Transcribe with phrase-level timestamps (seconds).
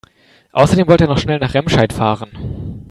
[0.51, 2.79] Außerdem wollte er noch schnell nach Remscheid fahren